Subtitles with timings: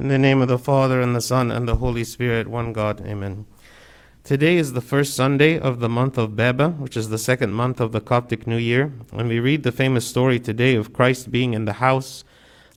[0.00, 3.06] In the name of the Father, and the Son, and the Holy Spirit, one God.
[3.06, 3.44] Amen.
[4.24, 7.80] Today is the first Sunday of the month of Baba, which is the second month
[7.80, 8.94] of the Coptic New Year.
[9.12, 12.24] And we read the famous story today of Christ being in the house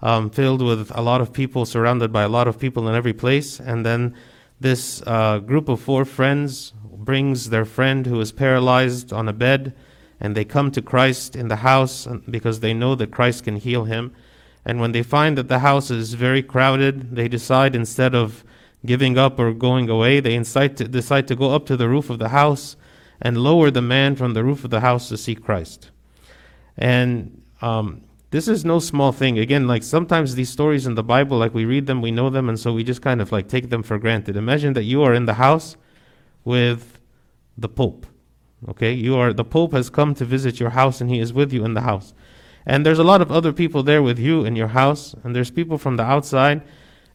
[0.01, 3.13] um, filled with a lot of people, surrounded by a lot of people in every
[3.13, 3.57] place.
[3.57, 4.15] And then
[4.59, 9.73] this uh, group of four friends brings their friend who is paralyzed on a bed,
[10.19, 13.85] and they come to Christ in the house because they know that Christ can heal
[13.85, 14.13] him.
[14.65, 18.43] And when they find that the house is very crowded, they decide instead of
[18.85, 22.19] giving up or going away, they to, decide to go up to the roof of
[22.19, 22.75] the house
[23.21, 25.91] and lower the man from the roof of the house to see Christ.
[26.77, 29.37] And um, this is no small thing.
[29.37, 32.49] Again, like sometimes these stories in the Bible, like we read them, we know them,
[32.49, 34.35] and so we just kind of like take them for granted.
[34.35, 35.77] Imagine that you are in the house
[36.43, 36.99] with
[37.57, 38.05] the Pope.
[38.69, 41.53] Okay, you are the Pope has come to visit your house, and he is with
[41.53, 42.13] you in the house.
[42.65, 45.51] And there's a lot of other people there with you in your house, and there's
[45.51, 46.61] people from the outside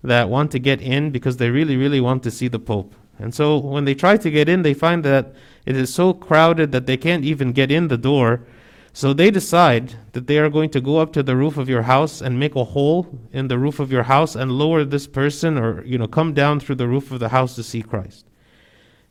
[0.02, 2.94] that want to get in because they really, really want to see the Pope.
[3.18, 5.34] And so when they try to get in, they find that
[5.66, 8.42] it is so crowded that they can't even get in the door.
[8.92, 11.82] So they decide that they are going to go up to the roof of your
[11.82, 15.58] house and make a hole in the roof of your house and lower this person
[15.58, 18.24] or you know come down through the roof of the house to see Christ.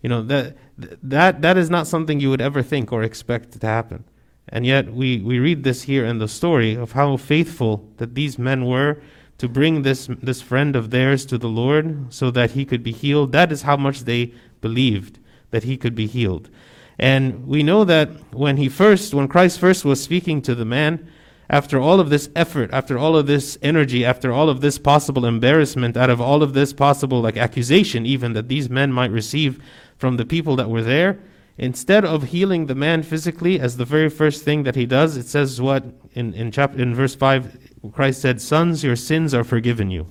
[0.02, 0.58] You know that
[1.04, 4.04] that that is not something you would ever think or expect to happen.
[4.50, 8.40] And yet we, we read this here in the story of how faithful that these
[8.40, 9.02] men were
[9.38, 12.92] to bring this, this friend of theirs to the Lord so that he could be
[12.92, 13.34] healed.
[13.34, 15.20] That is how much they believed
[15.52, 16.50] that he could be healed.
[16.98, 21.08] And we know that when he first, when Christ first was speaking to the man,
[21.50, 25.26] after all of this effort, after all of this energy, after all of this possible
[25.26, 29.64] embarrassment, out of all of this possible like accusation even that these men might receive
[29.98, 31.20] from the people that were there,
[31.58, 35.26] Instead of healing the man physically as the very first thing that he does, it
[35.26, 37.58] says what in, in chapter in verse five,
[37.94, 40.08] Christ said, Sons, your sins are forgiven you.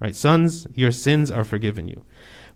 [0.00, 0.16] Right?
[0.16, 2.04] Sons, your sins are forgiven you.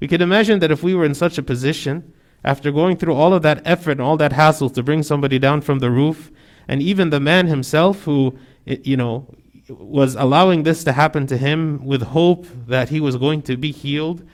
[0.00, 2.12] We could imagine that if we were in such a position,
[2.44, 5.60] after going through all of that effort and all that hassle to bring somebody down
[5.60, 6.32] from the roof,
[6.66, 9.32] and even the man himself who you know
[9.68, 13.70] was allowing this to happen to him with hope that he was going to be
[13.70, 14.26] healed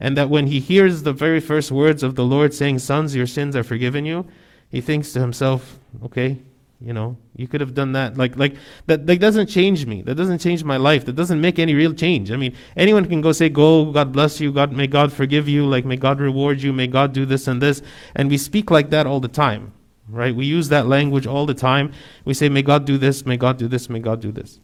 [0.00, 3.26] and that when he hears the very first words of the Lord saying, Sons, your
[3.26, 4.26] sins are forgiven you,
[4.70, 6.38] he thinks to himself, okay,
[6.80, 8.18] you know, you could have done that.
[8.18, 8.56] Like, like
[8.86, 10.02] that, that doesn't change me.
[10.02, 11.04] That doesn't change my life.
[11.06, 12.30] That doesn't make any real change.
[12.30, 14.52] I mean, anyone can go say, "Go, God bless you.
[14.52, 15.64] God, may God forgive you.
[15.64, 16.72] Like, may God reward you.
[16.72, 17.80] May God do this and this."
[18.14, 19.72] And we speak like that all the time,
[20.08, 20.34] right?
[20.34, 21.92] We use that language all the time.
[22.26, 23.24] We say, "May God do this.
[23.24, 23.88] May God do this.
[23.88, 24.60] May God do this."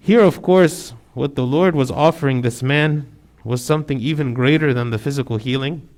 [0.00, 3.06] Here, of course, what the Lord was offering this man
[3.44, 5.88] was something even greater than the physical healing.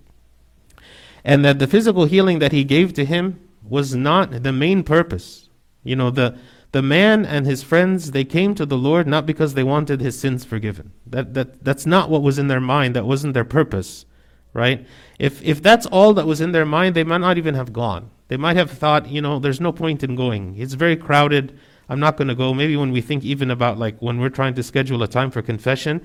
[1.25, 5.49] And that the physical healing that he gave to him was not the main purpose.
[5.85, 6.37] You know, the,
[6.73, 10.19] the man and his friends, they came to the Lord not because they wanted his
[10.19, 10.93] sins forgiven.
[11.07, 12.97] That, that, that's not what was in their mind.
[12.97, 14.05] That wasn't their purpose,
[14.53, 14.87] right?
[15.19, 18.11] If, if that's all that was in their mind, they might not even have gone.
[18.29, 20.57] They might have thought, you know, there's no point in going.
[20.57, 21.59] It's very crowded.
[21.89, 22.55] I'm not going to go.
[22.55, 25.43] Maybe when we think even about like when we're trying to schedule a time for
[25.43, 26.01] confession,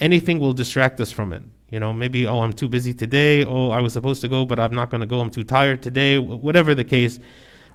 [0.00, 1.42] anything will distract us from it.
[1.70, 3.44] You know, maybe, oh, I'm too busy today.
[3.44, 5.20] Oh, I was supposed to go, but I'm not going to go.
[5.20, 6.18] I'm too tired today.
[6.18, 7.18] Whatever the case,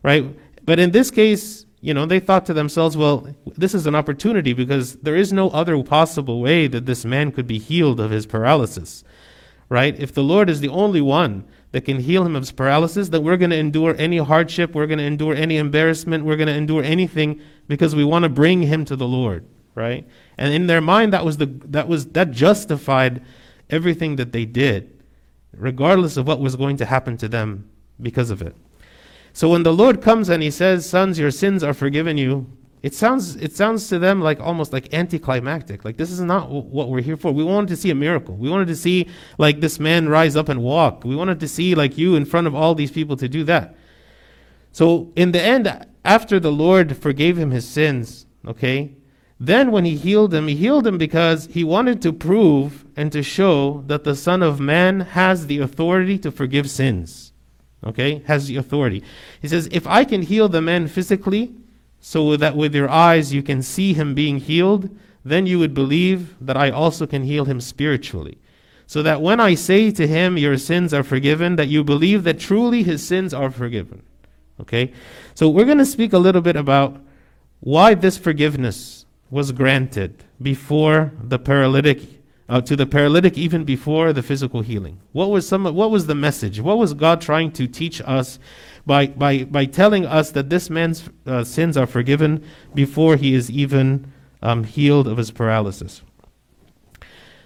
[0.02, 0.26] right?
[0.66, 4.54] But in this case, you know, they thought to themselves, well, this is an opportunity
[4.54, 8.26] because there is no other possible way that this man could be healed of his
[8.26, 9.04] paralysis,
[9.68, 10.00] right?
[10.00, 13.24] If the Lord is the only one that can heal him of his paralysis, then
[13.24, 16.56] we're going to endure any hardship, we're going to endure any embarrassment, we're going to
[16.56, 19.46] endure anything because we want to bring him to the Lord,
[19.76, 20.08] right?
[20.38, 23.22] And in their mind, that was the that was that justified
[23.70, 25.04] everything that they did,
[25.54, 27.70] regardless of what was going to happen to them
[28.02, 28.56] because of it.
[29.34, 32.48] So when the Lord comes and He says, "Sons, your sins are forgiven you,"
[32.84, 35.86] it sounds it sounds to them like almost like anticlimactic.
[35.86, 37.32] Like this is not w- what we're here for.
[37.32, 38.36] We wanted to see a miracle.
[38.36, 39.08] We wanted to see
[39.38, 41.06] like this man rise up and walk.
[41.06, 43.76] We wanted to see like you in front of all these people to do that.
[44.74, 45.72] So in the end,
[46.04, 48.92] after the Lord forgave him his sins, okay,
[49.46, 53.22] then, when he healed him, he healed him because he wanted to prove and to
[53.22, 57.34] show that the Son of Man has the authority to forgive sins.
[57.84, 58.24] Okay?
[58.25, 59.04] Has the authority.
[59.42, 61.54] He says, If I can heal the man physically,
[62.00, 64.90] so that with your eyes you can see him being healed,
[65.25, 68.38] then you would believe that I also can heal him spiritually.
[68.88, 72.40] So that when I say to him, Your sins are forgiven, that you believe that
[72.40, 74.04] truly his sins are forgiven.
[74.62, 74.94] Okay?
[75.36, 76.98] So we're going to speak a little bit about
[77.60, 79.03] why this forgiveness
[79.33, 82.00] was granted before the paralytic
[82.47, 86.13] uh, to the paralytic even before the physical healing what was some what was the
[86.13, 88.38] message what was god trying to teach us
[88.85, 92.45] by by by telling us that this man's uh, sins are forgiven
[92.75, 94.06] before he is even
[94.44, 96.03] um, healed of his paralysis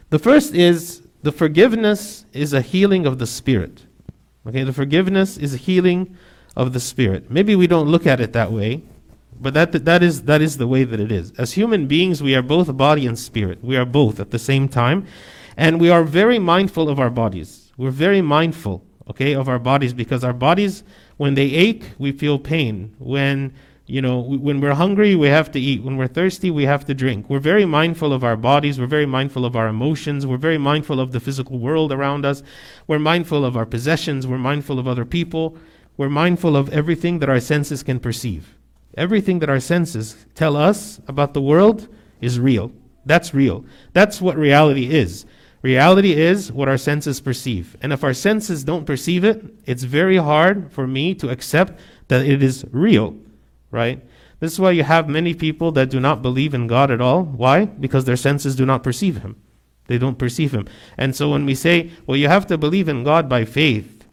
[0.09, 3.83] The first is the forgiveness is a healing of the spirit.
[4.45, 6.15] Okay, the forgiveness is a healing
[6.55, 7.29] of the spirit.
[7.29, 8.83] Maybe we don't look at it that way,
[9.39, 11.31] but that, that, is, that is the way that it is.
[11.37, 13.63] As human beings, we are both body and spirit.
[13.63, 15.05] We are both at the same time.
[15.55, 17.71] And we are very mindful of our bodies.
[17.77, 20.83] We're very mindful, okay, of our bodies because our bodies,
[21.17, 22.95] when they ache, we feel pain.
[22.99, 23.53] When
[23.89, 25.81] you know, when we're hungry, we have to eat.
[25.81, 27.29] When we're thirsty, we have to drink.
[27.29, 28.77] We're very mindful of our bodies.
[28.77, 30.27] We're very mindful of our emotions.
[30.27, 32.43] We're very mindful of the physical world around us.
[32.87, 34.27] We're mindful of our possessions.
[34.27, 35.57] We're mindful of other people.
[35.95, 38.56] We're mindful of everything that our senses can perceive.
[38.95, 41.87] Everything that our senses tell us about the world
[42.21, 42.71] is real.
[43.05, 43.65] That's real.
[43.93, 45.25] That's what reality is.
[45.61, 47.75] Reality is what our senses perceive.
[47.81, 52.25] And if our senses don't perceive it, it's very hard for me to accept that
[52.25, 53.15] it is real
[53.71, 54.01] right?
[54.39, 57.23] This is why you have many people that do not believe in God at all.
[57.23, 57.65] Why?
[57.65, 59.35] Because their senses do not perceive Him.
[59.87, 60.67] They don't perceive Him.
[60.97, 64.05] And so when we say, well, you have to believe in God by faith,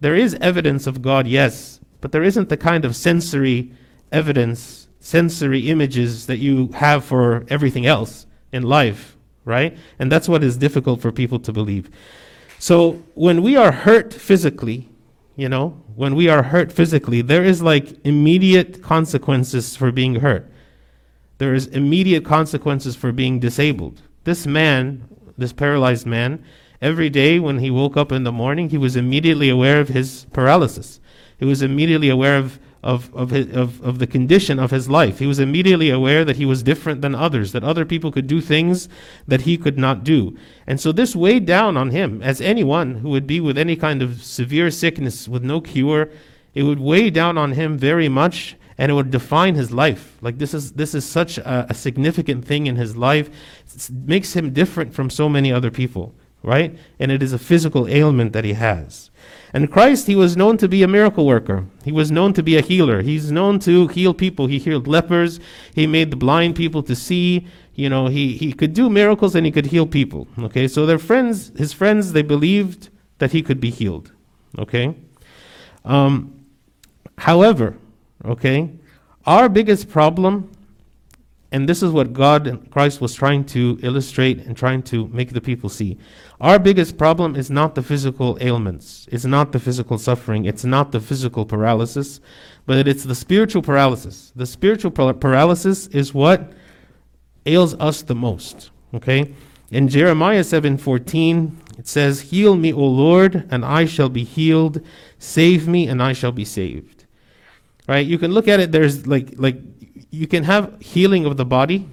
[0.00, 3.72] there is evidence of God, yes, but there isn't the kind of sensory
[4.12, 9.76] evidence, sensory images that you have for everything else in life, right?
[9.98, 11.90] And that's what is difficult for people to believe.
[12.58, 14.88] So when we are hurt physically,
[15.34, 20.48] you know, when we are hurt physically, there is like immediate consequences for being hurt.
[21.38, 24.02] There is immediate consequences for being disabled.
[24.24, 26.44] This man, this paralyzed man,
[26.80, 30.26] every day when he woke up in the morning, he was immediately aware of his
[30.32, 31.00] paralysis.
[31.38, 35.18] He was immediately aware of of, of, his, of, of the condition of his life.
[35.20, 38.40] He was immediately aware that he was different than others, that other people could do
[38.40, 38.88] things
[39.28, 40.36] that he could not do.
[40.66, 44.02] And so this weighed down on him, as anyone who would be with any kind
[44.02, 46.10] of severe sickness with no cure,
[46.54, 50.18] it would weigh down on him very much and it would define his life.
[50.20, 53.30] Like this is this is such a, a significant thing in his life.
[53.74, 56.76] It makes him different from so many other people, right?
[56.98, 59.10] And it is a physical ailment that he has.
[59.52, 61.66] And Christ, he was known to be a miracle worker.
[61.84, 63.02] He was known to be a healer.
[63.02, 64.46] He's known to heal people.
[64.46, 65.40] He healed lepers.
[65.74, 67.46] He made the blind people to see.
[67.74, 70.26] You know, he, he could do miracles and he could heal people.
[70.38, 74.12] Okay, so their friends, his friends, they believed that he could be healed.
[74.58, 74.94] Okay?
[75.84, 76.44] Um,
[77.18, 77.76] however,
[78.24, 78.70] okay,
[79.26, 80.51] our biggest problem
[81.52, 85.32] and this is what God and Christ was trying to illustrate and trying to make
[85.32, 85.98] the people see.
[86.40, 90.90] Our biggest problem is not the physical ailments, it's not the physical suffering, it's not
[90.90, 92.20] the physical paralysis,
[92.66, 94.32] but it's the spiritual paralysis.
[94.34, 96.52] The spiritual paralysis is what
[97.44, 98.70] ails us the most.
[98.94, 99.34] Okay?
[99.70, 104.80] In Jeremiah 7:14, it says, "Heal me, O Lord, and I shall be healed;
[105.18, 107.04] save me, and I shall be saved."
[107.88, 108.06] Right?
[108.06, 109.56] You can look at it there's like like
[110.12, 111.88] you can have healing of the body,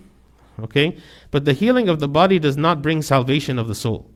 [0.62, 0.98] okay?
[1.31, 4.12] But the healing of the body does not bring salvation of the soul.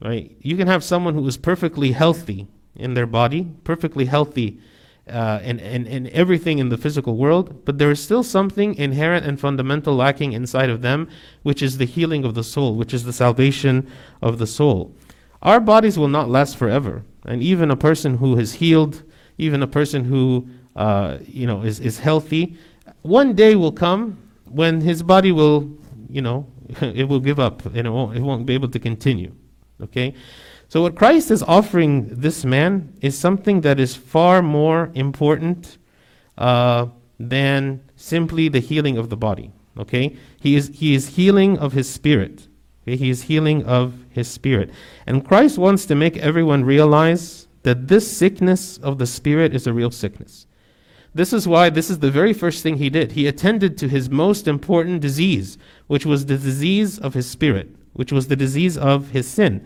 [0.00, 0.36] Right?
[0.40, 4.60] You can have someone who is perfectly healthy in their body, perfectly healthy
[5.08, 9.24] uh, in, in, in everything in the physical world, but there is still something inherent
[9.24, 11.08] and fundamental lacking inside of them,
[11.42, 13.88] which is the healing of the soul, which is the salvation
[14.20, 14.94] of the soul.
[15.40, 17.04] Our bodies will not last forever.
[17.24, 19.02] And even a person who is healed,
[19.38, 22.58] even a person who uh, you know is, is healthy,
[23.02, 24.18] one day will come
[24.48, 25.70] when his body will,
[26.08, 26.46] you know,
[26.80, 29.32] it will give up and it won't, it won't be able to continue.
[29.82, 30.14] Okay?
[30.68, 35.78] So, what Christ is offering this man is something that is far more important
[36.36, 36.86] uh,
[37.20, 39.52] than simply the healing of the body.
[39.78, 40.16] Okay?
[40.40, 42.48] He is, he is healing of his spirit.
[42.82, 42.96] Okay?
[42.96, 44.70] He is healing of his spirit.
[45.06, 49.72] And Christ wants to make everyone realize that this sickness of the spirit is a
[49.72, 50.45] real sickness.
[51.16, 53.12] This is why this is the very first thing he did.
[53.12, 55.56] He attended to his most important disease,
[55.86, 59.64] which was the disease of his spirit, which was the disease of his sin.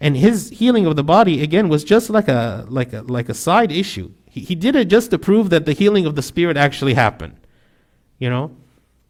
[0.00, 3.34] And his healing of the body, again, was just like a, like a, like a
[3.34, 4.12] side issue.
[4.30, 7.40] He, he did it just to prove that the healing of the spirit actually happened.
[8.20, 8.56] You know?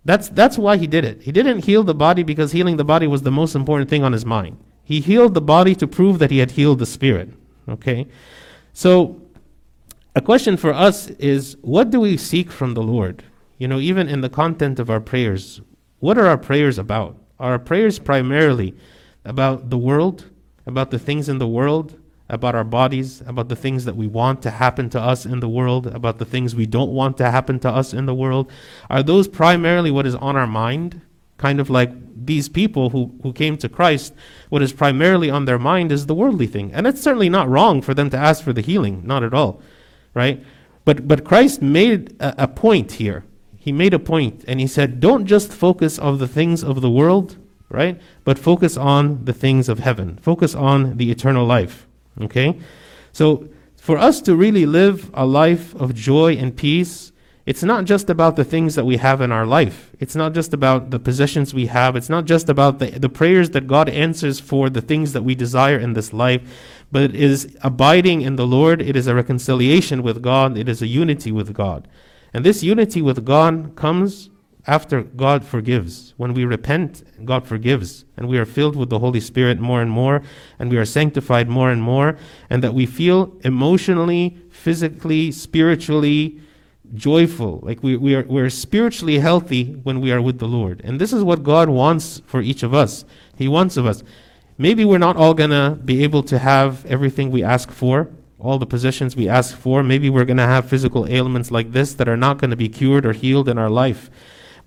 [0.07, 1.23] That's, that's why he did it.
[1.23, 4.13] He didn't heal the body because healing the body was the most important thing on
[4.15, 4.57] his mind.
[4.85, 7.29] He healed the body to prove that he had healed the spirit.
[7.69, 8.07] Okay?
[8.73, 9.21] So,
[10.15, 13.25] a question for us is what do we seek from the Lord?
[13.59, 15.61] You know, even in the content of our prayers,
[15.99, 17.17] what are our prayers about?
[17.41, 18.75] Are our prayers primarily
[19.25, 20.31] about the world,
[20.67, 24.41] about the things in the world, about our bodies, about the things that we want
[24.43, 27.59] to happen to us in the world, about the things we don't want to happen
[27.61, 28.51] to us in the world?
[28.89, 31.01] Are those primarily what is on our mind?
[31.39, 31.91] Kind of like
[32.25, 34.15] these people who, who came to Christ,
[34.49, 36.73] what is primarily on their mind is the worldly thing.
[36.73, 39.61] And it's certainly not wrong for them to ask for the healing, not at all
[40.15, 40.43] right?
[40.85, 43.25] But, but Christ made a, a point here.
[43.59, 46.91] He made a point and he said, don't just focus on the things of the
[46.91, 47.37] world,
[47.69, 48.01] right?
[48.25, 50.19] But focus on the things of heaven.
[50.23, 51.87] Focus on the eternal life,
[52.21, 52.61] okay?
[53.13, 57.13] So for us to really live a life of joy and peace,
[57.47, 59.91] it's not just about the things that we have in our life.
[60.01, 61.95] It's not just about the possessions we have.
[61.95, 65.35] It's not just about the, the prayers that God answers for the things that we
[65.35, 66.41] desire in this life,
[66.95, 68.81] but it is abiding in the Lord.
[68.81, 70.57] It is a reconciliation with God.
[70.57, 71.89] It is a unity with God.
[72.33, 74.31] And this unity with God comes
[74.69, 76.15] after God forgives.
[76.19, 78.05] When we repent, God forgives.
[78.17, 80.23] And we are filled with the Holy Spirit more and more,
[80.61, 82.17] and we are sanctified more and more,
[82.49, 86.41] and that we feel emotionally, physically, spiritually,
[86.95, 87.59] joyful.
[87.65, 90.81] Like we, we are, we're spiritually healthy when we are with the Lord.
[90.85, 93.05] And this is what God wants for each of us.
[93.37, 94.05] He wants of us.
[94.57, 98.09] Maybe we're not all going to be able to have everything we ask for,
[98.39, 99.83] all the positions we ask for.
[99.83, 102.69] Maybe we're going to have physical ailments like this that are not going to be
[102.69, 104.11] cured or healed in our life.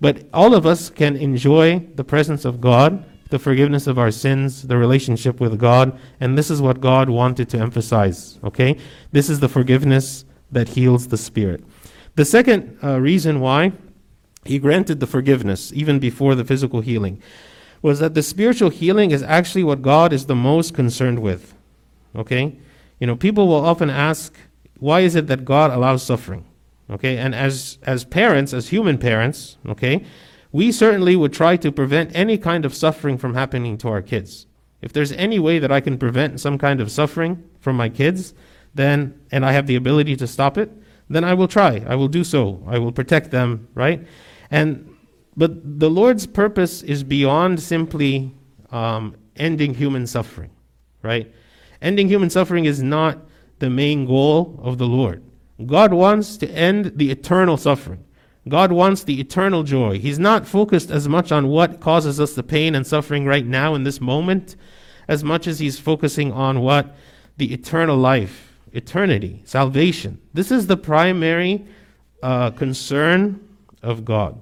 [0.00, 4.62] But all of us can enjoy the presence of God, the forgiveness of our sins,
[4.62, 8.76] the relationship with God, and this is what God wanted to emphasize, okay?
[9.12, 11.64] This is the forgiveness that heals the spirit.
[12.14, 13.72] The second uh, reason why
[14.44, 17.20] he granted the forgiveness, even before the physical healing,
[17.82, 21.54] was that the spiritual healing is actually what God is the most concerned with.
[22.16, 22.58] Okay?
[22.98, 24.34] You know, people will often ask,
[24.78, 26.44] why is it that God allows suffering?
[26.90, 27.16] Okay?
[27.18, 30.04] And as, as parents, as human parents, okay,
[30.50, 34.46] we certainly would try to prevent any kind of suffering from happening to our kids.
[34.80, 38.34] If there's any way that I can prevent some kind of suffering from my kids,
[38.74, 40.70] then, and I have the ability to stop it,
[41.10, 41.84] then I will try.
[41.86, 42.62] I will do so.
[42.66, 44.06] I will protect them, right?
[44.50, 44.94] And
[45.38, 48.34] but the Lord's purpose is beyond simply
[48.72, 50.50] um, ending human suffering,
[51.00, 51.32] right?
[51.80, 53.18] Ending human suffering is not
[53.60, 55.22] the main goal of the Lord.
[55.64, 58.04] God wants to end the eternal suffering.
[58.48, 60.00] God wants the eternal joy.
[60.00, 63.76] He's not focused as much on what causes us the pain and suffering right now
[63.76, 64.56] in this moment,
[65.06, 66.96] as much as He's focusing on what
[67.36, 70.20] the eternal life eternity, salvation.
[70.34, 71.66] This is the primary
[72.22, 73.40] uh, concern
[73.82, 74.40] of God.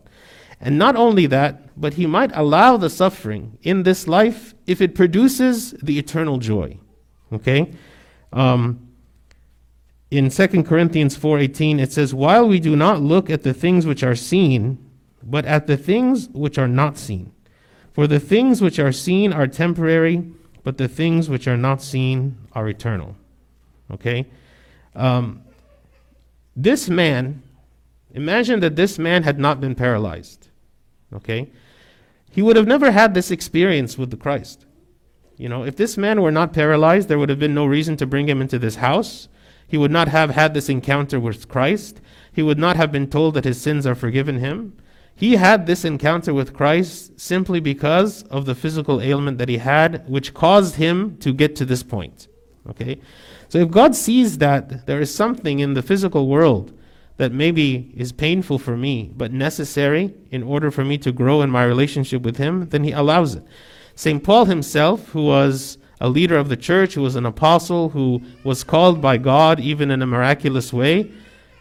[0.60, 4.94] And not only that, but He might allow the suffering in this life if it
[4.94, 6.78] produces the eternal joy.
[7.32, 7.72] Okay?
[8.32, 8.88] Um,
[10.10, 14.04] in 2 Corinthians 4:18 it says while we do not look at the things which
[14.04, 14.78] are seen
[15.22, 17.32] but at the things which are not seen
[17.92, 20.22] for the things which are seen are temporary
[20.62, 23.16] but the things which are not seen are eternal
[23.90, 24.26] Okay?
[24.94, 25.42] Um,
[26.54, 27.42] this man,
[28.12, 30.45] imagine that this man had not been paralyzed.
[31.12, 31.50] Okay?
[32.30, 34.66] He would have never had this experience with the Christ.
[35.36, 38.06] You know, if this man were not paralyzed, there would have been no reason to
[38.06, 39.28] bring him into this house.
[39.68, 42.00] He would not have had this encounter with Christ.
[42.32, 44.76] He would not have been told that his sins are forgiven him.
[45.14, 50.06] He had this encounter with Christ simply because of the physical ailment that he had,
[50.08, 52.28] which caused him to get to this point.
[52.68, 53.00] Okay?
[53.48, 56.75] So if God sees that there is something in the physical world
[57.16, 61.50] that maybe is painful for me, but necessary in order for me to grow in
[61.50, 63.44] my relationship with Him, then He allows it.
[63.94, 64.22] St.
[64.22, 68.62] Paul himself, who was a leader of the church, who was an apostle, who was
[68.62, 71.10] called by God even in a miraculous way,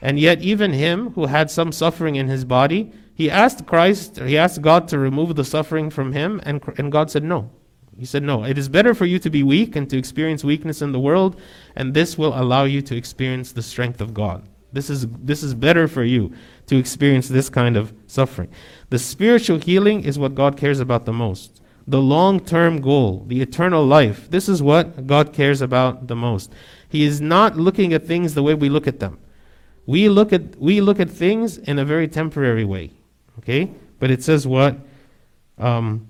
[0.02, 4.38] and yet even him, who had some suffering in his body, he asked Christ, he
[4.38, 7.50] asked God to remove the suffering from him, and, and God said no.
[7.98, 10.82] He said, No, it is better for you to be weak and to experience weakness
[10.82, 11.40] in the world,
[11.78, 14.44] and this will allow you to experience the strength of God.
[14.76, 16.34] This is, this is better for you
[16.68, 18.50] to experience this kind of suffering.
[18.90, 21.62] The spiritual healing is what God cares about the most.
[21.88, 26.52] The long term goal, the eternal life, this is what God cares about the most.
[26.90, 29.18] He is not looking at things the way we look at them.
[29.86, 32.92] We look at, we look at things in a very temporary way.
[33.38, 33.72] Okay?
[34.00, 34.78] But it says what?
[35.58, 36.10] Um,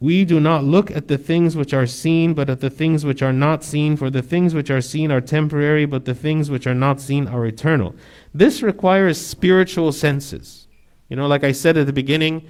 [0.00, 3.22] we do not look at the things which are seen, but at the things which
[3.22, 6.66] are not seen, for the things which are seen are temporary, but the things which
[6.66, 7.94] are not seen are eternal.
[8.34, 10.66] This requires spiritual senses.
[11.08, 12.46] You know, like I said at the beginning,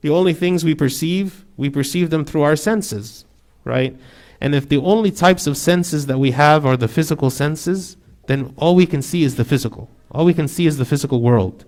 [0.00, 3.24] the only things we perceive, we perceive them through our senses,
[3.64, 3.96] right?
[4.40, 8.54] And if the only types of senses that we have are the physical senses, then
[8.56, 9.90] all we can see is the physical.
[10.10, 11.64] All we can see is the physical world.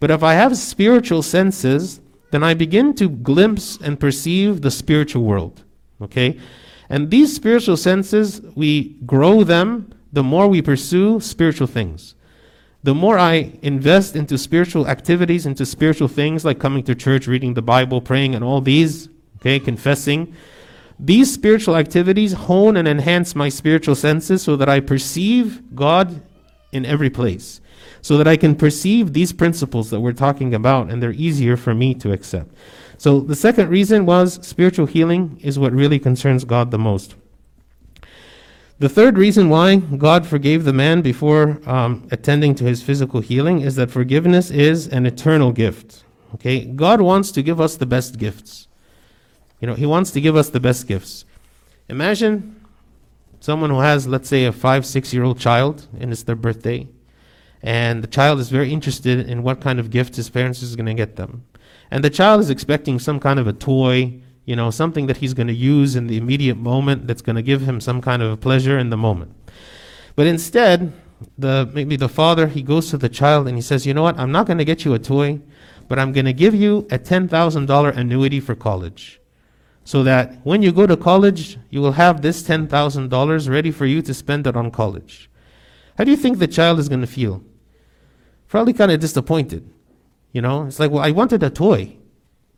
[0.00, 5.22] But if I have spiritual senses, then I begin to glimpse and perceive the spiritual
[5.22, 5.62] world.
[6.00, 6.38] Okay?
[6.88, 12.14] And these spiritual senses, we grow them the more we pursue spiritual things.
[12.82, 17.54] The more I invest into spiritual activities, into spiritual things like coming to church, reading
[17.54, 20.34] the Bible, praying, and all these, okay, confessing,
[20.98, 26.22] these spiritual activities hone and enhance my spiritual senses so that I perceive God
[26.72, 27.60] in every place
[28.02, 31.74] so that I can perceive these principles that we're talking about and they're easier for
[31.74, 32.54] me to accept.
[32.98, 37.14] So the second reason was spiritual healing is what really concerns God the most.
[38.78, 43.60] The third reason why God forgave the man before um, attending to his physical healing
[43.60, 46.04] is that forgiveness is an eternal gift.
[46.34, 48.68] Okay, God wants to give us the best gifts.
[49.60, 51.24] You know, He wants to give us the best gifts.
[51.88, 52.60] Imagine
[53.40, 56.88] someone who has, let's say, a five, six year old child, and it's their birthday,
[57.66, 60.86] and the child is very interested in what kind of gift his parents is going
[60.86, 61.44] to get them.
[61.90, 65.34] And the child is expecting some kind of a toy, you know, something that he's
[65.34, 68.30] going to use in the immediate moment that's going to give him some kind of
[68.30, 69.34] a pleasure in the moment.
[70.14, 70.92] But instead,
[71.36, 74.16] the maybe the father he goes to the child and he says, "You know what?
[74.16, 75.40] I'm not going to get you a toy,
[75.88, 79.20] but I'm going to give you a $10,000 annuity for college."
[79.82, 84.02] So that when you go to college, you will have this $10,000 ready for you
[84.02, 85.28] to spend it on college.
[85.98, 87.42] How do you think the child is going to feel?
[88.48, 89.68] Probably kind of disappointed.
[90.32, 91.96] You know, it's like, well, I wanted a toy.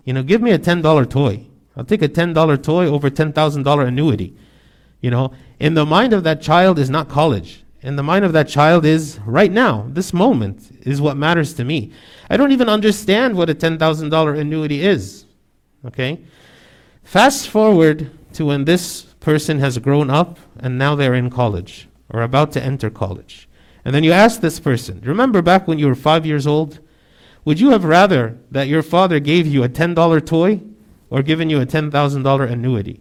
[0.05, 1.47] You know, give me a $10 toy.
[1.77, 4.35] I'll take a $10 toy over $10,000 annuity.
[5.01, 7.63] You know, in the mind of that child is not college.
[7.83, 11.65] In the mind of that child is right now, this moment is what matters to
[11.65, 11.93] me.
[12.29, 15.25] I don't even understand what a $10,000 annuity is.
[15.85, 16.21] Okay?
[17.05, 22.23] Fast forward to when this person has grown up and now they're in college or
[22.23, 23.48] about to enter college.
[23.85, 26.81] And then you ask this person, remember back when you were five years old?
[27.45, 30.61] Would you have rather that your father gave you a $10 toy
[31.11, 33.01] or given you a $10,000 annuity?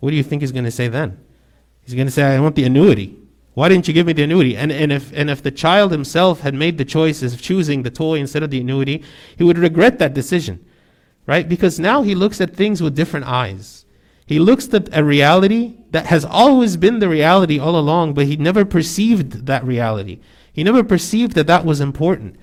[0.00, 1.18] What do you think he's going to say then?
[1.82, 3.16] He's going to say, I want the annuity.
[3.54, 4.54] Why didn't you give me the annuity?
[4.54, 7.90] And, and, if, and if the child himself had made the choice of choosing the
[7.90, 9.02] toy instead of the annuity,
[9.38, 10.62] he would regret that decision,
[11.24, 11.48] right?
[11.48, 13.85] Because now he looks at things with different eyes.
[14.26, 18.36] He looks at a reality that has always been the reality all along, but he
[18.36, 20.18] never perceived that reality.
[20.52, 22.36] He never perceived that that was important.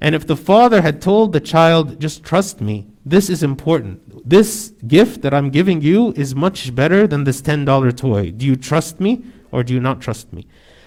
[0.00, 4.28] And if the father had told the child, just trust me, this is important.
[4.28, 8.30] This gift that I'm giving you is much better than this $10 toy.
[8.32, 10.46] Do you trust me or do you not trust me?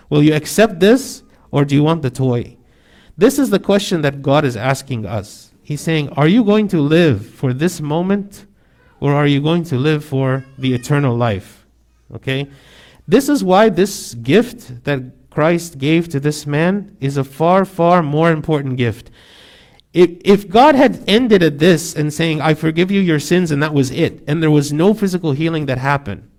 [0.09, 2.57] Will you accept this or do you want the toy?
[3.17, 5.53] This is the question that God is asking us.
[5.63, 8.45] He's saying, Are you going to live for this moment
[9.01, 11.65] or are you going to live for the eternal life?
[12.13, 12.47] Okay?
[13.07, 18.01] This is why this gift that Christ gave to this man is a far, far
[18.01, 19.11] more important gift.
[19.93, 23.61] If, if God had ended at this and saying, I forgive you your sins, and
[23.61, 26.29] that was it, and there was no physical healing that happened,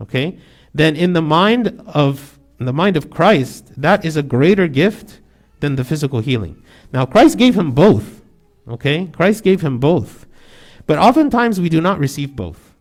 [0.00, 0.38] okay,
[0.72, 5.20] then in the mind of in the mind of Christ, that is a greater gift
[5.60, 6.62] than the physical healing.
[6.92, 8.20] Now, Christ gave him both,
[8.68, 9.06] okay?
[9.06, 10.26] Christ gave him both.
[10.90, 12.74] But oftentimes we do not receive both.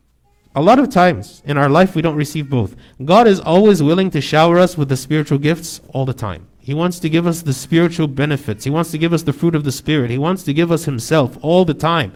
[0.56, 2.76] A lot of times in our life, we don't receive both.
[3.06, 6.48] God is always willing to shower us with the spiritual gifts all the time.
[6.58, 8.64] He wants to give us the spiritual benefits.
[8.64, 10.10] He wants to give us the fruit of the Spirit.
[10.10, 12.14] He wants to give us Himself all the time,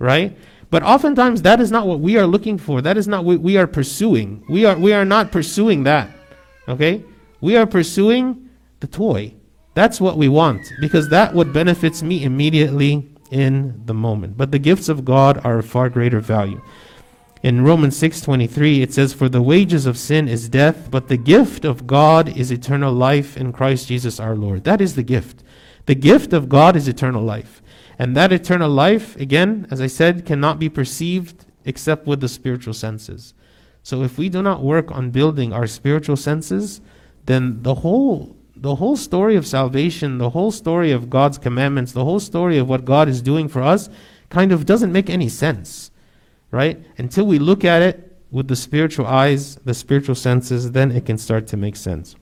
[0.00, 0.36] right?
[0.68, 2.82] But oftentimes that is not what we are looking for.
[2.82, 4.42] That is not what we are pursuing.
[4.48, 6.10] We are, we are not pursuing that,
[6.66, 7.04] okay?
[7.40, 9.34] We are pursuing the toy.
[9.74, 14.36] That's what we want because that what benefits me immediately in the moment.
[14.36, 16.60] But the gifts of God are of far greater value.
[17.42, 21.64] In Romans 6:23 it says for the wages of sin is death but the gift
[21.64, 24.64] of God is eternal life in Christ Jesus our Lord.
[24.64, 25.42] That is the gift.
[25.86, 27.62] The gift of God is eternal life.
[27.98, 32.74] And that eternal life again as I said cannot be perceived except with the spiritual
[32.74, 33.32] senses.
[33.82, 36.82] So if we do not work on building our spiritual senses
[37.24, 42.04] then the whole the whole story of salvation, the whole story of God's commandments, the
[42.04, 43.88] whole story of what God is doing for us
[44.28, 45.90] kind of doesn't make any sense
[46.50, 46.80] right?
[46.98, 51.18] Until we look at it with the spiritual eyes, the spiritual senses, then it can
[51.18, 52.16] start to make sense.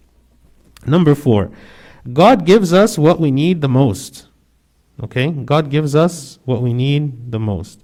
[0.86, 1.50] Number four,
[2.12, 4.28] God gives us what we need the most.
[5.02, 5.30] Okay?
[5.30, 7.82] God gives us what we need the most.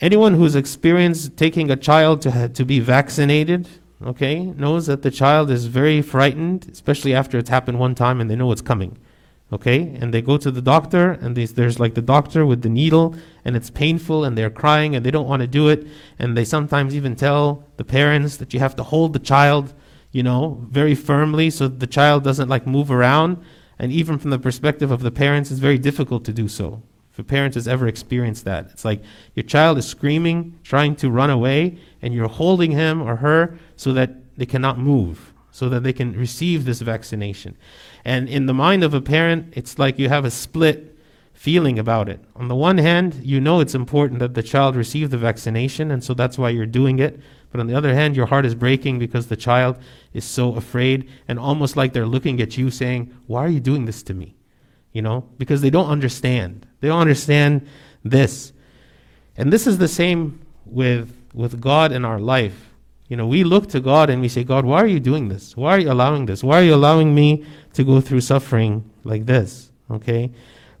[0.00, 3.68] Anyone who's experienced taking a child to, to be vaccinated,
[4.02, 8.30] okay, knows that the child is very frightened, especially after it's happened one time and
[8.30, 8.98] they know it's coming
[9.52, 9.96] okay?
[10.00, 13.14] And they go to the doctor and they, there's like the doctor with the needle
[13.44, 15.86] and it's painful and they're crying and they don't want to do it.
[16.18, 19.74] And they sometimes even tell the parents that you have to hold the child
[20.12, 23.42] you know very firmly so the child doesn't like move around.
[23.78, 26.82] And even from the perspective of the parents it's very difficult to do so.
[27.12, 29.02] If a parent has ever experienced that it's like
[29.34, 33.92] your child is screaming trying to run away and you're holding him or her so
[33.92, 37.56] that they cannot move so that they can receive this vaccination
[38.04, 40.96] and in the mind of a parent, it's like you have a split
[41.32, 42.20] feeling about it.
[42.36, 46.02] On the one hand, you know it's important that the child receive the vaccination, and
[46.02, 47.20] so that's why you're doing it.
[47.50, 49.76] But on the other hand, your heart is breaking because the child
[50.12, 53.86] is so afraid and almost like they're looking at you saying, Why are you doing
[53.86, 54.36] this to me?
[54.92, 56.66] You know, because they don't understand.
[56.80, 57.66] They don't understand
[58.04, 58.52] this.
[59.36, 62.69] And this is the same with, with God in our life.
[63.10, 65.56] You know, we look to God and we say, God, why are you doing this?
[65.56, 66.44] Why are you allowing this?
[66.44, 69.72] Why are you allowing me to go through suffering like this?
[69.90, 70.30] Okay?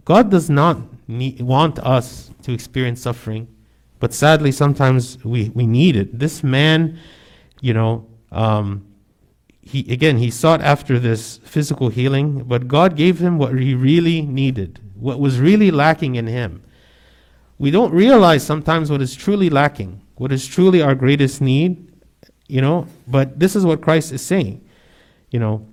[0.04, 3.48] God does not need, want us to experience suffering,
[3.98, 6.20] but sadly, sometimes we, we need it.
[6.20, 7.00] This man,
[7.60, 8.86] you know, um,
[9.60, 14.22] he again he sought after this physical healing, but God gave him what he really
[14.22, 16.62] needed, what was really lacking in him.
[17.58, 21.89] We don't realize sometimes what is truly lacking, what is truly our greatest need,
[22.50, 24.60] you know, but this is what Christ is saying.
[25.30, 25.66] You know,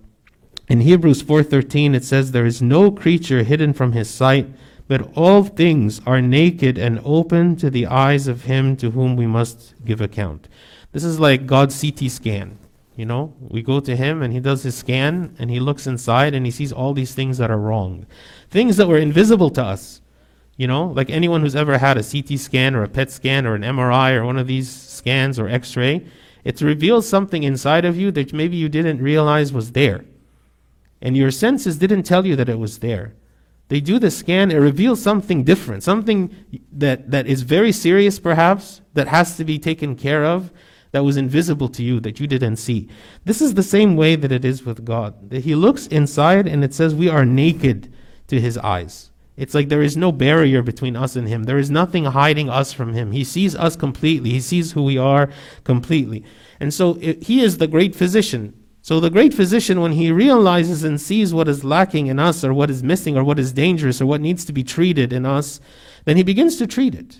[0.67, 4.47] in Hebrews 4:13 it says there is no creature hidden from his sight,
[4.87, 9.27] but all things are naked and open to the eyes of him to whom we
[9.27, 10.47] must give account.
[10.91, 12.57] This is like God's CT scan.
[12.95, 16.33] You know, we go to him and he does his scan and he looks inside
[16.33, 18.07] and he sees all these things that are wrong.
[18.49, 20.01] Things that were invisible to us.
[20.57, 23.53] You know, like anyone who's ever had a CT scan or a PET scan or
[23.53, 26.07] an MRI or one of these scans or x ray,
[26.47, 30.05] it reveals something inside of you that maybe you didn't realize was there.
[31.01, 33.15] And your senses didn't tell you that it was there.
[33.67, 36.33] They do the scan, it reveals something different, something
[36.71, 40.53] that, that is very serious perhaps, that has to be taken care of,
[40.91, 42.87] that was invisible to you that you didn't see.
[43.25, 45.29] This is the same way that it is with God.
[45.31, 47.91] That He looks inside and it says we are naked
[48.27, 49.11] to His eyes.
[49.37, 51.43] It's like there is no barrier between us and Him.
[51.43, 53.11] There is nothing hiding us from Him.
[53.11, 54.31] He sees us completely.
[54.31, 55.29] He sees who we are
[55.63, 56.23] completely.
[56.59, 58.53] And so it, He is the great physician.
[58.81, 62.53] So the great physician, when he realizes and sees what is lacking in us, or
[62.53, 65.59] what is missing, or what is dangerous, or what needs to be treated in us,
[66.05, 67.19] then he begins to treat it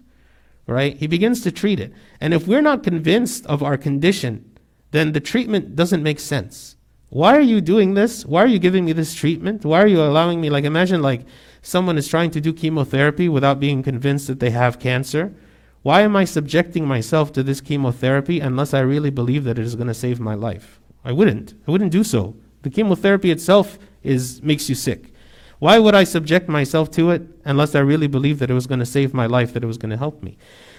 [0.68, 0.98] right?
[0.98, 1.94] He begins to treat it.
[2.20, 4.58] And if we're not convinced of our condition,
[4.92, 6.76] then the treatment doesn't make sense.
[7.10, 8.26] Why are you doing this?
[8.26, 9.64] Why are you giving me this treatment?
[9.64, 11.22] Why are you allowing me, like, imagine like
[11.68, 15.36] someone is trying to do chemotherapy without being convinced that they have cancer.
[15.82, 19.76] Why am I subjecting myself to this chemotherapy unless I really believe that it is
[19.76, 20.80] going to save my life?
[21.04, 21.56] I wouldn't.
[21.68, 22.38] I wouldn't do so.
[22.62, 25.14] The chemotherapy itself is makes you sick.
[25.60, 28.80] Why would I subject myself to it unless I really believed that it was going
[28.80, 30.38] to save my life, that it was going to help me?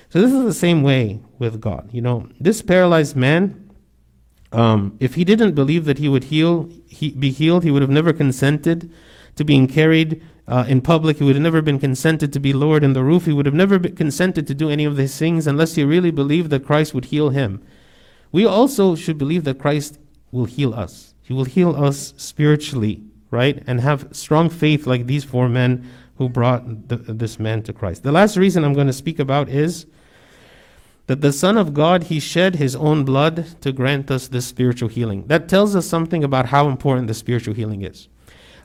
[0.09, 1.91] So this is the same way with God.
[1.93, 3.71] You know, this paralyzed man,
[4.53, 7.91] um, if he didn't believe that he would heal, he, be healed, he would have
[7.91, 8.91] never consented
[9.37, 11.19] to being carried uh, in public.
[11.19, 13.27] He would have never been consented to be lowered in the roof.
[13.27, 16.51] He would have never consented to do any of these things unless he really believed
[16.51, 17.63] that Christ would heal him.
[18.33, 20.01] We also should believe that Christ
[20.33, 21.15] will heal us.
[21.23, 23.63] He will heal us spiritually right?
[23.67, 28.03] And have strong faith like these four men who brought this man to Christ.
[28.03, 29.87] The last reason I'm going to speak about is
[31.07, 34.89] that the Son of God, He shed His own blood to grant us this spiritual
[34.89, 35.27] healing.
[35.27, 38.09] That tells us something about how important the spiritual healing is.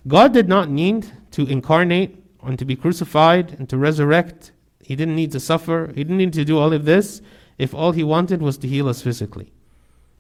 [0.08, 4.52] God did not need to incarnate and to be crucified and to resurrect.
[4.82, 5.92] He didn't need to suffer.
[5.96, 7.22] He didn't need to do all of this
[7.58, 9.54] if all He wanted was to heal us physically.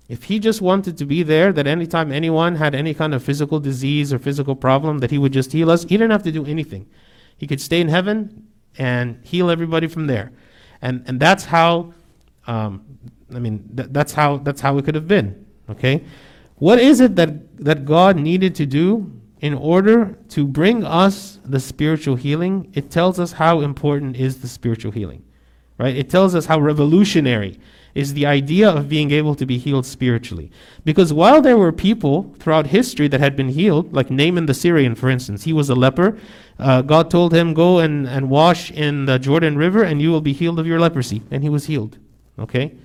[0.09, 3.59] If he just wanted to be there, that anytime anyone had any kind of physical
[3.59, 6.45] disease or physical problem, that he would just heal us, he didn't have to do
[6.45, 6.87] anything.
[7.37, 8.47] He could stay in heaven
[8.77, 10.31] and heal everybody from there.
[10.81, 11.93] And, and that's how,
[12.47, 12.83] um,
[13.33, 15.45] I mean, th- that's, how, that's how it could have been.
[15.69, 16.03] Okay?
[16.55, 19.09] What is it that, that God needed to do
[19.43, 22.71] in order to bring us the spiritual healing?
[22.73, 25.21] It tells us how important is the spiritual healing.
[25.77, 25.97] Right?
[25.97, 27.59] It tells us how revolutionary
[27.93, 30.49] is the idea of being able to be healed spiritually.
[30.85, 34.95] Because while there were people throughout history that had been healed, like Naaman the Syrian,
[34.95, 36.17] for instance, he was a leper.
[36.57, 40.21] Uh, God told him, Go and, and wash in the Jordan River, and you will
[40.21, 41.21] be healed of your leprosy.
[41.31, 41.97] And he was healed.
[42.39, 42.75] Okay?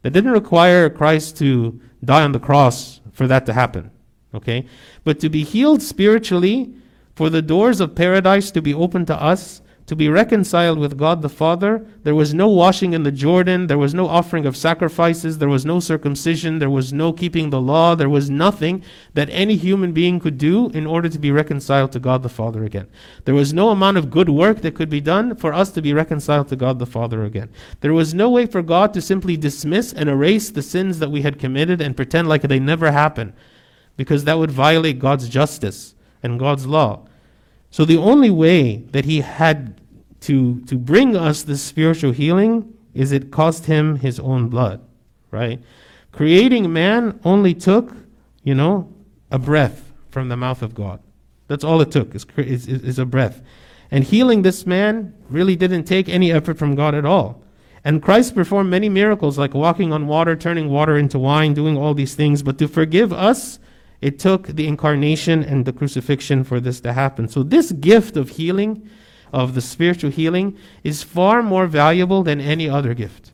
[0.00, 3.90] That didn't require Christ to die on the cross for that to happen.
[4.36, 4.66] Okay?
[5.04, 6.72] But to be healed spiritually,
[7.16, 11.22] for the doors of paradise to be open to us, to be reconciled with God
[11.22, 11.86] the Father.
[12.02, 13.68] There was no washing in the Jordan.
[13.68, 15.38] There was no offering of sacrifices.
[15.38, 16.58] There was no circumcision.
[16.58, 17.94] There was no keeping the law.
[17.94, 18.82] There was nothing
[19.14, 22.64] that any human being could do in order to be reconciled to God the Father
[22.64, 22.88] again.
[23.24, 25.94] There was no amount of good work that could be done for us to be
[25.94, 27.48] reconciled to God the Father again.
[27.80, 31.22] There was no way for God to simply dismiss and erase the sins that we
[31.22, 33.34] had committed and pretend like they never happened,
[33.96, 37.06] because that would violate God's justice and God's law.
[37.70, 39.80] So the only way that he had
[40.20, 44.80] to, to bring us this spiritual healing is it cost him his own blood,
[45.30, 45.62] right?
[46.12, 47.92] Creating man only took,
[48.42, 48.92] you know,
[49.30, 51.00] a breath from the mouth of God.
[51.48, 53.42] That's all it took, is, is, is a breath.
[53.90, 57.42] And healing this man really didn't take any effort from God at all.
[57.84, 61.94] And Christ performed many miracles like walking on water, turning water into wine, doing all
[61.94, 62.42] these things.
[62.42, 63.60] But to forgive us,
[64.00, 67.28] it took the incarnation and the crucifixion for this to happen.
[67.28, 68.88] So, this gift of healing,
[69.32, 73.32] of the spiritual healing is far more valuable than any other gift.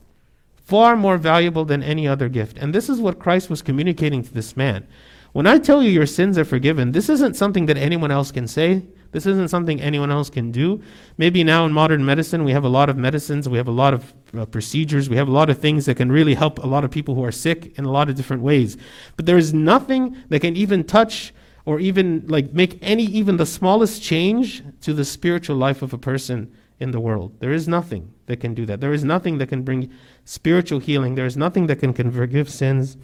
[0.63, 2.57] Far more valuable than any other gift.
[2.57, 4.87] And this is what Christ was communicating to this man.
[5.33, 8.47] When I tell you your sins are forgiven, this isn't something that anyone else can
[8.47, 8.83] say.
[9.13, 10.81] This isn't something anyone else can do.
[11.17, 13.93] Maybe now in modern medicine, we have a lot of medicines, we have a lot
[13.93, 16.83] of uh, procedures, we have a lot of things that can really help a lot
[16.83, 18.75] of people who are sick in a lot of different ways.
[19.15, 21.31] But there is nothing that can even touch
[21.65, 25.97] or even like make any even the smallest change to the spiritual life of a
[25.97, 27.39] person in the world.
[27.39, 28.81] There is nothing that can do that.
[28.81, 29.91] There is nothing that can bring
[30.25, 31.15] spiritual healing.
[31.15, 32.97] There is nothing that can, can forgive sins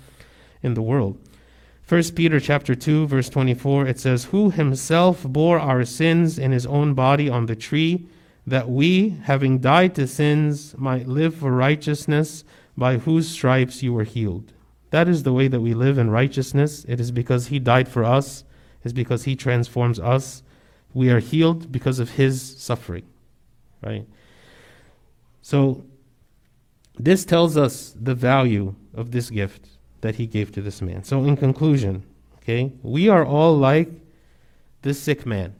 [0.64, 1.18] in the world.
[1.90, 6.68] 1 Peter chapter 2 verse 24 it says who himself bore our sins in his
[6.68, 8.08] own body on the tree
[8.46, 12.44] that we having died to sins might live for righteousness
[12.78, 14.54] by whose stripes you were healed.
[14.92, 16.86] That is the way that we live in righteousness.
[16.88, 18.44] It is because he died for us.
[18.82, 20.42] It is because he transforms us.
[20.94, 23.06] We are healed because of his suffering.
[23.84, 24.08] Right?
[25.42, 25.86] So
[26.98, 31.04] this tells us the value of this gift that he gave to this man.
[31.04, 32.04] So, in conclusion,
[32.38, 33.90] okay, we are all like
[34.82, 35.56] this sick man.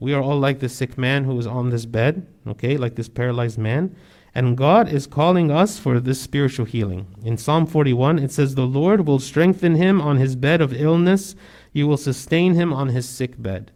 [0.00, 3.08] We are all like this sick man who is on this bed, okay, like this
[3.08, 3.94] paralyzed man.
[4.34, 7.06] And God is calling us for this spiritual healing.
[7.22, 11.36] In Psalm 41, it says, The Lord will strengthen him on his bed of illness,
[11.72, 13.72] you will sustain him on his sick bed.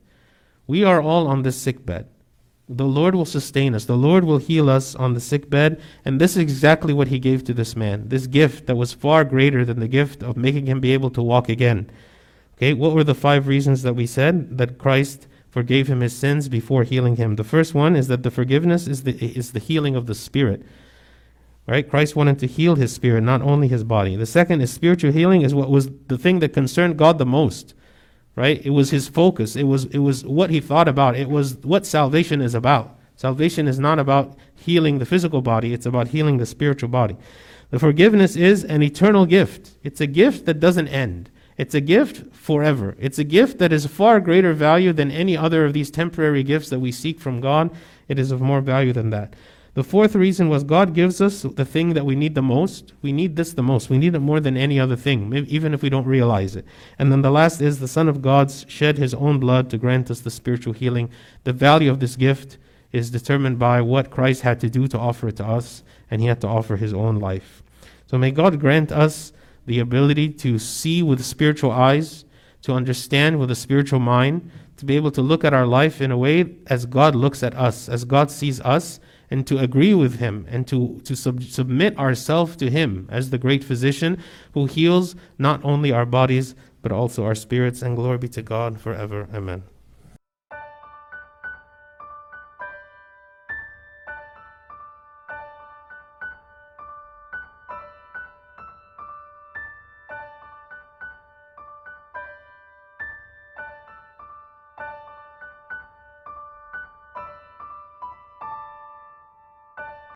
[0.66, 2.08] We are all on this sick bed.
[2.68, 3.84] The Lord will sustain us.
[3.84, 5.80] The Lord will heal us on the sick bed.
[6.04, 9.24] And this is exactly what he gave to this man this gift that was far
[9.24, 11.90] greater than the gift of making him be able to walk again.
[12.56, 16.48] Okay, what were the five reasons that we said that Christ forgave him his sins
[16.48, 17.36] before healing him?
[17.36, 20.62] The first one is that the forgiveness is the, is the healing of the spirit.
[21.68, 21.88] Right?
[21.88, 24.16] Christ wanted to heal his spirit, not only his body.
[24.16, 27.74] The second is spiritual healing is what was the thing that concerned God the most
[28.36, 28.64] right?
[28.64, 29.56] It was his focus.
[29.56, 31.16] It was it was what he thought about.
[31.16, 32.96] It was what salvation is about.
[33.16, 37.16] Salvation is not about healing the physical body, it's about healing the spiritual body.
[37.70, 39.72] The forgiveness is an eternal gift.
[39.82, 41.30] It's a gift that doesn't end.
[41.56, 42.94] It's a gift forever.
[43.00, 46.68] It's a gift that is far greater value than any other of these temporary gifts
[46.68, 47.70] that we seek from God.
[48.08, 49.34] It is of more value than that.
[49.76, 52.94] The fourth reason was God gives us the thing that we need the most.
[53.02, 53.90] We need this the most.
[53.90, 56.64] We need it more than any other thing, even if we don't realize it.
[56.98, 60.10] And then the last is the Son of God shed his own blood to grant
[60.10, 61.10] us the spiritual healing.
[61.44, 62.56] The value of this gift
[62.90, 66.26] is determined by what Christ had to do to offer it to us, and he
[66.26, 67.62] had to offer his own life.
[68.06, 69.34] So may God grant us
[69.66, 72.24] the ability to see with spiritual eyes,
[72.62, 76.10] to understand with a spiritual mind, to be able to look at our life in
[76.10, 80.18] a way as God looks at us, as God sees us and to agree with
[80.18, 85.14] him and to, to sub- submit ourselves to him as the great physician who heals
[85.38, 87.82] not only our bodies but also our spirits.
[87.82, 89.28] And glory be to God forever.
[89.34, 89.64] Amen.